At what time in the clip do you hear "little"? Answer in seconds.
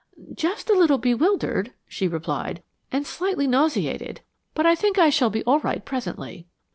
0.73-0.97